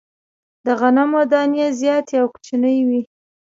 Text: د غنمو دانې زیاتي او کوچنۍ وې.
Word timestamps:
د 0.65 0.67
غنمو 0.79 1.21
دانې 1.31 1.67
زیاتي 1.79 2.15
او 2.21 2.27
کوچنۍ 2.33 2.77
وې. 2.87 3.01